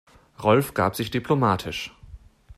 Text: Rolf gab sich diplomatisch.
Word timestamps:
Rolf 0.43 0.73
gab 0.73 0.95
sich 0.95 1.11
diplomatisch. 1.11 1.95